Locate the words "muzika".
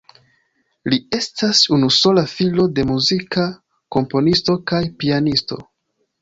2.93-3.45